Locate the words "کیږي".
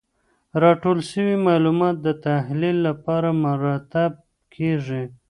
4.55-5.03